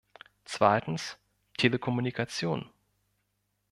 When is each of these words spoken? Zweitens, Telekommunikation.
Zweitens, 0.45 1.19
Telekommunikation. 1.57 2.67